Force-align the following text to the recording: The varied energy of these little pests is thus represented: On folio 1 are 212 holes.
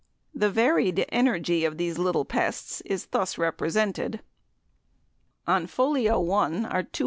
The 0.33 0.49
varied 0.49 1.05
energy 1.09 1.63
of 1.63 1.77
these 1.77 1.99
little 1.99 2.25
pests 2.25 2.81
is 2.85 3.05
thus 3.11 3.37
represented: 3.37 4.21
On 5.45 5.67
folio 5.67 6.19
1 6.19 6.55
are 6.65 6.81
212 6.81 6.81
holes. 6.81 6.99